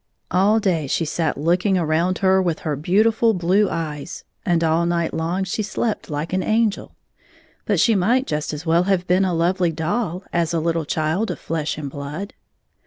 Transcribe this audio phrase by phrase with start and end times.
[0.31, 5.13] All day she sat looking around her with her beautiftil blue eyes, and all night
[5.13, 6.95] long she slept like an angel,
[7.65, 11.29] but she might just as well have been a lovely doll as a little child
[11.29, 12.33] of flesh and blood.